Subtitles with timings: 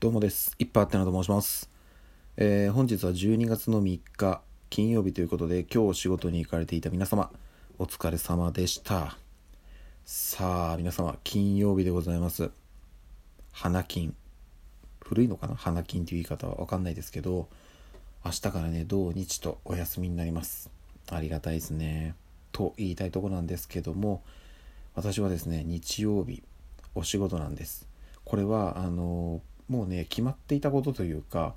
[0.00, 0.54] どうもです。
[0.60, 1.68] いっぱいあってなと申します。
[2.36, 7.32] えー、本日は12月の3日金曜日ということで今日仕事に行かれていた皆様
[7.80, 9.18] お疲れ様でした。
[10.04, 12.52] さあ皆様金曜日でございます。
[13.50, 14.14] 花金。
[15.00, 15.56] 古いのかな？
[15.56, 17.48] 花金という言い方はわかんないですけど
[18.24, 20.70] 明日からね土日とお休みになります。
[21.10, 22.14] ありがたいですね。
[22.52, 24.22] と言いたいとこなんですけども
[24.94, 26.44] 私はですね日曜日
[26.94, 27.88] お仕事なんです。
[28.24, 31.54] これはあのもうね決まっていたことというか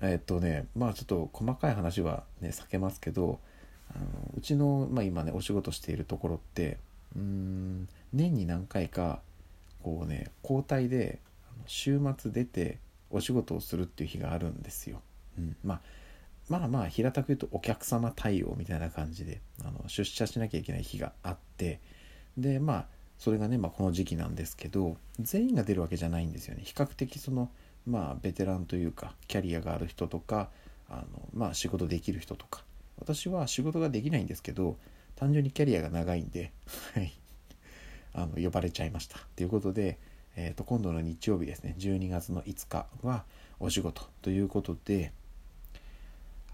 [0.00, 3.38] えっとねまあちょっと細かい話はね避けますけど
[3.94, 6.78] あのうちの、まあ、今ねお仕事しているところって
[7.16, 9.20] うん年に何回か
[9.82, 11.18] こうね交代で
[11.66, 12.78] 週末出て
[13.10, 15.00] お仕事をするっていう日があるんですよ。
[15.38, 15.80] うん、まあ
[16.48, 21.80] まあまあ平たく言うとお客様対応みたいな感じであの出社しなきゃいけない日があって
[22.36, 22.86] でまあ
[23.18, 26.62] それがね、まあ、この時期なんですけど全員が出るわけじゃないんですよね。
[26.64, 27.50] 比較的その
[27.86, 30.48] まあベテランというかキャリアがある人とか
[30.88, 32.62] あのまあ仕事できる人とか。
[32.98, 34.76] 私は仕事ができないんですけど
[35.16, 36.52] 単純にキャリアが長いんで
[38.14, 39.18] あの呼ばれちゃいました。
[39.36, 39.98] ということで、
[40.36, 43.24] えー、と今度の日曜日ですね12月の5日は
[43.60, 45.12] お仕事ということで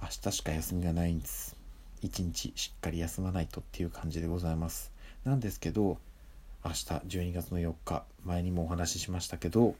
[0.00, 1.56] 明日しか休みがないんです。
[2.02, 4.92] 一日しっかり休まないとっていう感じでございます。
[5.24, 5.98] なんですけど
[6.62, 8.04] 明日12月の4日。
[8.22, 9.74] 前にもお話ししましたけど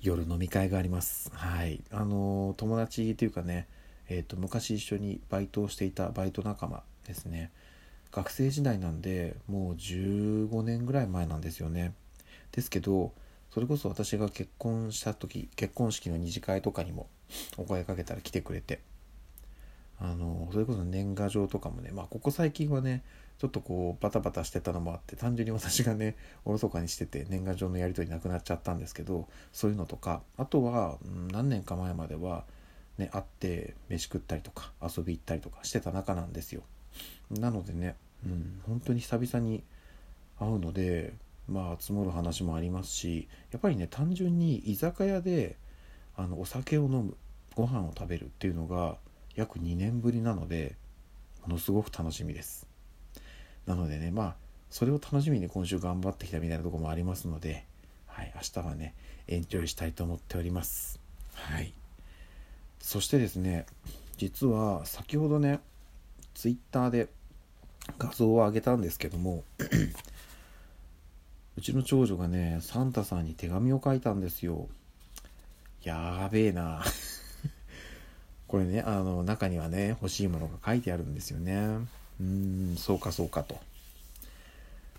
[0.00, 1.30] 夜飲み会があります。
[1.32, 1.80] はい。
[1.92, 3.68] あの友達というかね
[4.08, 7.52] えっ、ー、と昔一緒にバイトをしていたバイト仲間ですね。
[8.10, 11.94] 学生時代なんでもう15年ぐらい前なんですよね。
[12.50, 13.12] ですけど
[13.52, 17.06] それこそ私が結婚した時結婚式の二次会とかにも
[17.56, 18.80] お声かけたら来てくれて。
[20.00, 23.04] あのそれこそ年賀状とかもねまあここ最近はね
[23.42, 32.44] ちょっとこうバタバタしてたのもあって単純に私がねおろそかにしてて年賀状のやり取りなくなっちゃったんですけどそういうのとかあとは、うん、何年か前までは
[32.98, 36.62] ね会って飯食ったりとか遊び行ったりとかしてた仲なんですよ。
[37.32, 39.64] なのでね、うん、本当に久々に
[40.38, 41.12] 会うので
[41.48, 45.56] まあ積もる話もありますしやっぱりね単純に居酒屋で
[46.16, 47.16] あのお酒を飲む
[47.56, 48.98] ご飯を食べるっていうのが
[49.34, 50.76] 約2年ぶりなので
[51.42, 52.70] ものすごく楽しみです。
[53.66, 54.34] なのでねまあ
[54.70, 57.64] それを楽しみに今週頑張ってきたみたいなとこもありますので、
[58.06, 58.94] はい、明日はね
[59.28, 60.98] エンジョイしたいと思っております。
[61.34, 61.72] はい。
[62.80, 63.66] そしてですね
[64.16, 65.60] 実は先ほどね
[66.34, 67.08] ツイッターで
[67.98, 69.44] 画像を上げたんですけども
[71.56, 74.68] うちの長女がねサンタさんに手紙を書いたんですよ。
[75.84, 76.82] やーべえな。
[78.48, 81.86] これねあの中にはね欲しいものが書いてあるんですよね。
[82.20, 83.58] うーんそうかそうかと。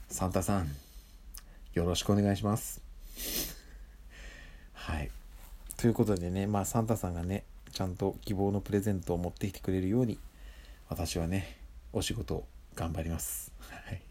[0.09, 0.67] サンタさん
[1.73, 2.81] よろしくお願いします。
[4.73, 5.09] はい。
[5.77, 10.19] ということでねまあサンタさんがねちゃんと希望のプレゼントを持ってきてくれるように
[10.87, 11.57] 私はね
[11.91, 13.51] お仕事を頑張ります。
[13.69, 14.01] はい。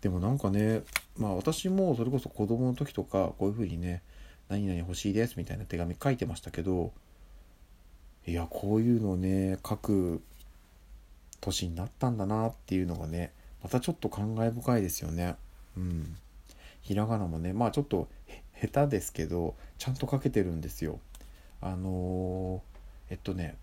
[0.00, 0.82] でもなんかね
[1.16, 4.02] まあ私もそれこそ子供の時とかこういう風にね
[4.48, 6.92] 何々欲しいですみたいな手紙書いてましたけど
[8.26, 10.22] いやこういうのをね書く
[11.40, 15.36] 年になったんだなっていうのがねまたちょっと感慨深いですよね。
[15.76, 16.16] うん。
[16.82, 18.08] ひらがなもねまあちょっと
[18.60, 20.98] 下手ですけどちゃんと書けてるんですよ。
[21.60, 23.56] あのー、えっとね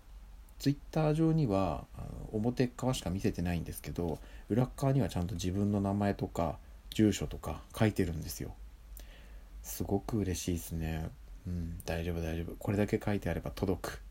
[0.58, 4.18] ツイッター上にはあの表側しか見せてないんですけど
[4.48, 6.58] 裏側にはちゃんと自分の名前とか
[6.90, 8.54] 住所とか書いてるんですよ。
[9.62, 11.10] すごく嬉しいですね。
[11.46, 12.54] うん大丈夫大丈夫。
[12.58, 14.02] これだけ書いてあれば届く。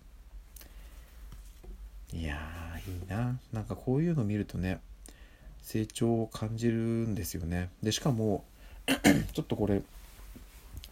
[2.14, 3.38] いやーいいな。
[3.52, 4.80] なんかこういうの見るとね
[5.62, 7.70] 成長を感じるんですよね。
[7.84, 8.46] でしかも
[9.34, 9.82] ちょっとこれ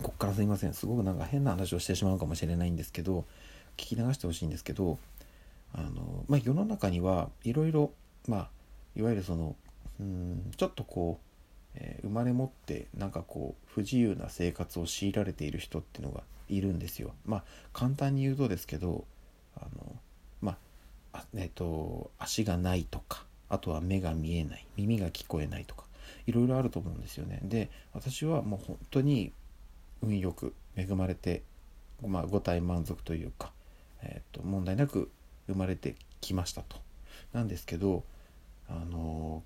[0.01, 0.73] こっからすいません。
[0.73, 3.25] すごくなんか変な話をしてしまうかもしれないんですけど
[3.77, 4.97] 聞き流してほしいんですけど
[5.73, 7.91] あの、まあ、世の中にはいろいろ
[8.27, 8.49] まあ
[8.95, 9.55] いわゆるその
[9.99, 17.13] うんちょっとこう、えー、生まれ持ってなんかこう不自由な生活を強いられている人っていうのがいるんですよ。
[17.25, 19.05] まあ簡単に言うとですけど
[19.55, 19.95] あの
[21.35, 25.83] えっと、足がないとかあとは目が見えない耳が聞こえないとか
[26.27, 27.39] いろいろあると思うんですよね。
[27.43, 29.31] で私はもう本当に
[30.01, 31.43] 運よく恵まれて、
[32.05, 33.51] まあ、五体満足というか、
[34.01, 35.09] えっと問題なく
[35.47, 36.77] 生まれてきましたと。
[37.33, 38.03] なんですけど
[38.67, 39.43] あの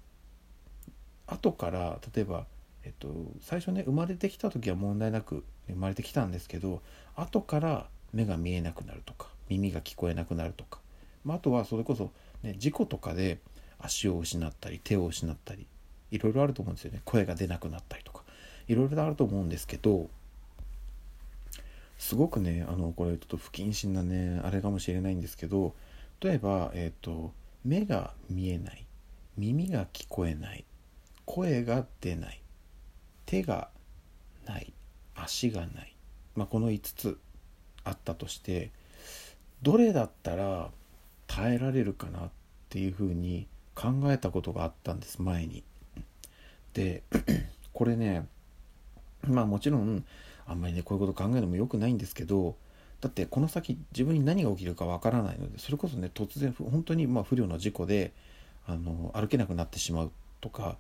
[1.27, 2.45] 後から例えば、
[2.83, 3.09] えっと、
[3.41, 6.81] 最初ね生まれてきた時は問題なく生まれてきたんですけど
[7.15, 10.79] 後から目が見えなくなるとか耳が聞こえなくなるとか
[11.29, 12.11] まあ、あとはそれこそ、
[12.43, 13.39] ね、事故とかで
[13.79, 15.67] 足を失ったり手を失ったり
[16.11, 17.01] いろいろあると思うんですよね。
[17.05, 18.23] 声が出なくなったりとか。
[18.69, 20.09] いろいろあると思うんですけど
[21.97, 25.73] すごくねあのこれちょっと不謹慎なねあれかもしれないんですけど
[26.21, 27.33] 例えば、えーと、
[27.63, 28.85] 目が見えない
[29.37, 30.65] 耳が聞こえない
[31.25, 32.41] 声が出ない
[33.25, 33.69] 手が
[34.45, 34.73] ない
[35.15, 35.95] 足がない、
[36.35, 37.19] まあ、この5つ
[37.83, 38.71] あったとして
[39.61, 40.69] どれだったら
[41.29, 42.29] 耐えられるかなっ
[42.69, 45.63] ていうふうに考えたことがあったんです前に。
[46.73, 47.03] で
[47.71, 48.27] これね
[49.25, 50.03] まあもちろん
[50.45, 52.55] あんまりねこういうこと考えるのも良くないんですけど
[52.99, 58.11] だってこの先自分に何が起きるかわからないのでそれこそね突然本当にまあ不慮の事故で
[58.67, 60.11] あの歩けなくなってしまう
[60.41, 60.77] とか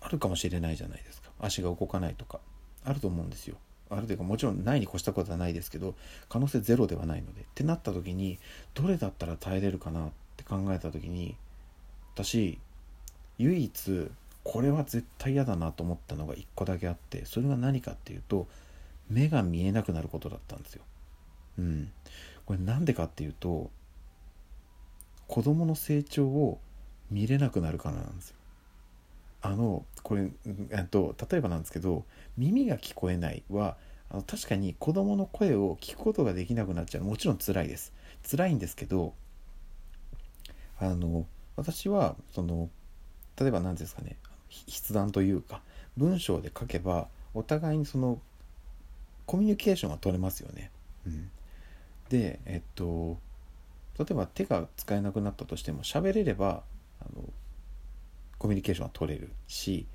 [0.00, 2.40] あるかもしれないじゃないですか足が動かないとか
[2.84, 3.56] あると思うんですよ
[3.90, 5.94] あるというかもちろんないに越したことはないですけど
[6.28, 8.38] 可能性ゼロではないのでってなった時に
[8.74, 11.36] どれだったら耐えれるかなって考えた時に
[12.14, 12.58] 私
[13.38, 14.10] 唯一
[14.44, 18.46] これは絶対嫌だなと思ったのが1個だけあってそれは何かっていうと
[19.10, 20.82] 目が見えなくなることだったんですよ。
[21.58, 21.90] うん、
[22.46, 23.70] これなんでかっていうと
[25.26, 26.58] 子供の成長を
[27.10, 28.37] 見れなくなるからなんですよ。
[29.40, 30.30] あのこれ、
[30.70, 32.04] えっと、例えばなんですけど
[32.36, 33.76] 耳が聞こえないは
[34.10, 37.04] あの確かに子供の声を聞くことができなくなっちゃう。
[37.04, 37.92] もちろん辛いです。
[38.28, 39.14] 辛いんですけど
[40.80, 41.26] あの
[41.56, 42.68] 私はその
[43.38, 44.16] 例えば何ですかね
[44.66, 45.60] 筆談というか
[45.96, 48.20] 文章で書けばお互いにその
[49.26, 50.70] コミュニケーションが取れますよね。
[51.06, 51.30] うん、
[52.08, 53.18] でえっと
[53.98, 56.62] 例えば手が使えなくなったとしても喋れれば
[57.00, 57.24] あの
[58.38, 59.86] コミュニケーションは取れるし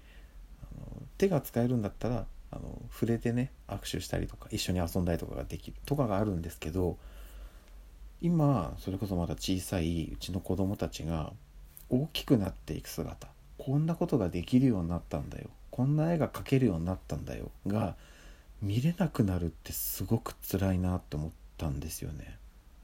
[0.62, 0.86] あの
[1.18, 6.98] 手が使えるんだったらあの触れてね握手したりとか一緒に遊んだりとかができるとかがあるんですけど
[8.22, 11.34] 今それこそまだ小さいうちの子供たちが
[11.90, 17.96] 大きくなっていく姿こんなことができるようになったんだよこんな絵が描けるようになったんだよが
[18.62, 22.38] 見れなくなるってすごく辛いなって思ったんですよね。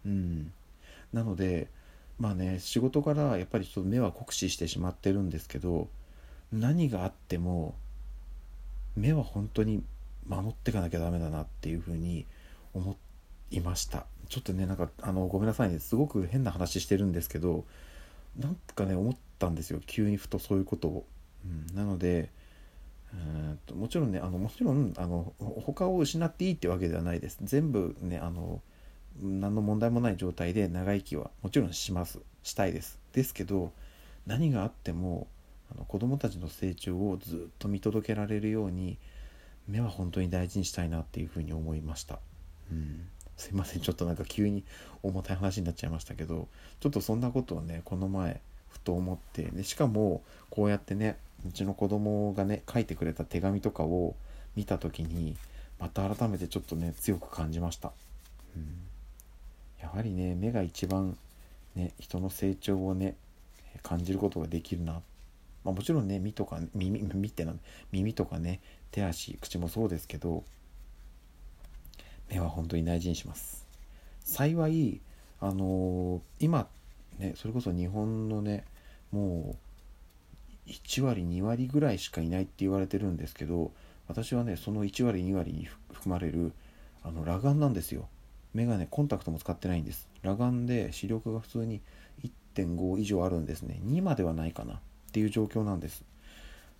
[0.05, 0.51] うん、
[1.13, 1.69] なので
[2.19, 5.87] まあね仕事からやっぱりちょっと目は酷使してしまってるんですけど
[6.51, 7.75] 何があっても
[8.95, 9.83] 目は本当に
[10.27, 12.25] 守っていかなきゃダメだなっていうふうに
[12.73, 12.97] 思
[13.51, 14.05] いました。
[14.27, 15.79] ちょっとねなんかあのごめんなさいね。
[15.79, 17.65] すごく変な話してるんですけど
[18.37, 19.79] なんかね思ったんですよ。
[19.85, 21.05] 急にふとそういうことを。
[21.45, 22.29] うん、なので
[23.65, 27.39] ともちろんねあのもちろんあの他を失っていいってわけではないです。
[27.41, 28.61] 全部ねあの
[29.21, 32.19] 何の問題もない状態で長生きはもちろんします。
[32.43, 32.99] したいです。
[33.13, 33.71] ですけど
[34.25, 35.27] 何があっても
[35.73, 38.97] あの子供たちの成長をずっと見届けられるように
[39.67, 42.19] 目は本当に大事にしたいなっていうふうに思いました、
[42.71, 43.07] うん、
[43.37, 43.81] すいません。
[43.81, 44.63] ちょっとなんか急に
[45.03, 46.47] 重たい話になっちゃいましたけど
[46.79, 51.17] ちょっとそんなことをねこの前ふと思ってでしかもこうやってね
[51.47, 54.15] うちの子供がね書いてくれた手紙とかを
[54.55, 55.37] 見た時に
[55.79, 57.91] また改めてちょっとね強く感じました、
[58.55, 58.65] うん、
[59.81, 61.17] やはりね目が一番
[61.75, 63.15] ね人の成長をね
[63.83, 65.01] 感じることができるな、
[65.63, 67.53] まあ、もちろんね耳とか耳耳ってな
[67.91, 68.59] 耳とかね
[68.91, 70.43] 手足口もそうですけど
[72.29, 73.65] 目は本当に大事にします。
[74.23, 75.01] 幸い
[75.41, 76.67] あのー、今
[77.17, 78.65] ねそれこそ日本のね
[79.11, 79.55] も
[80.67, 83.71] う1割2割ぐらいしかいないって言われてるんですけど
[84.07, 86.51] 私はねその1割2割に含まれる
[87.03, 88.07] あの裸眼なんですよ。
[88.53, 90.09] 眼鏡コンタクトも使ってないんです。
[90.23, 91.81] 裸眼で視力が普通に
[92.55, 93.79] 1.5以上あるんですね。
[93.85, 94.77] 2まではないかなっ
[95.11, 96.03] ていう状況なんです。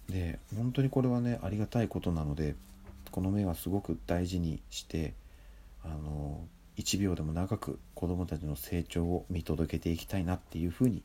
[0.10, 2.56] で本当にこれはねありがたいことなので
[3.12, 5.14] この目はすごく大事にして
[5.84, 6.48] あの
[6.78, 11.04] 1秒でも長く子どもたちの成長を見届けていきたいなっていうふうに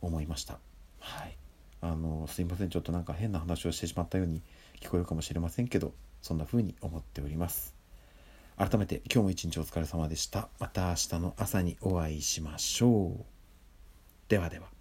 [0.00, 0.58] 思いました。
[1.00, 1.36] はい。
[1.80, 2.70] あのすいません。
[2.70, 4.42] ちょっとなんか変な話をしてしまったように
[4.80, 5.92] 聞こえるかもしれませんけど
[6.22, 7.77] そんな風に思っております。
[8.58, 10.48] 改めて今日も一日お疲れ様でした。
[10.58, 13.24] また明日の朝にお会いしましょう。
[14.28, 14.77] ではでは。